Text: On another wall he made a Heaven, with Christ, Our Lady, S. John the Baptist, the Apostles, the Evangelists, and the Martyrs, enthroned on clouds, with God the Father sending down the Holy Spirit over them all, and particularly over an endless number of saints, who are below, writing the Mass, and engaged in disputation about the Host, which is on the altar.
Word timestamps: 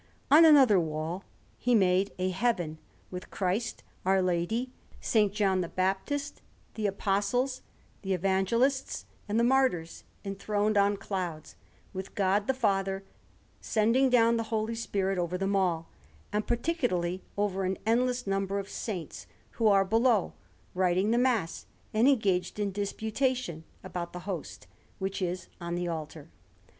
On 0.31 0.45
another 0.45 0.79
wall 0.79 1.25
he 1.59 1.75
made 1.75 2.11
a 2.17 2.31
Heaven, 2.31 2.79
with 3.11 3.29
Christ, 3.29 3.83
Our 4.03 4.19
Lady, 4.19 4.71
S. 4.99 5.29
John 5.31 5.61
the 5.61 5.69
Baptist, 5.69 6.41
the 6.73 6.87
Apostles, 6.87 7.61
the 8.01 8.13
Evangelists, 8.15 9.05
and 9.29 9.39
the 9.39 9.43
Martyrs, 9.43 10.03
enthroned 10.25 10.75
on 10.75 10.97
clouds, 10.97 11.55
with 11.93 12.15
God 12.15 12.47
the 12.47 12.55
Father 12.55 13.03
sending 13.59 14.09
down 14.09 14.37
the 14.37 14.45
Holy 14.49 14.73
Spirit 14.73 15.19
over 15.19 15.37
them 15.37 15.55
all, 15.55 15.87
and 16.33 16.47
particularly 16.47 17.21
over 17.37 17.63
an 17.63 17.77
endless 17.85 18.25
number 18.25 18.57
of 18.57 18.69
saints, 18.69 19.27
who 19.51 19.67
are 19.67 19.85
below, 19.85 20.33
writing 20.73 21.11
the 21.11 21.19
Mass, 21.19 21.67
and 21.93 22.07
engaged 22.07 22.57
in 22.57 22.71
disputation 22.71 23.65
about 23.83 24.13
the 24.13 24.21
Host, 24.25 24.65
which 24.97 25.21
is 25.21 25.47
on 25.61 25.75
the 25.75 25.87
altar. 25.87 26.31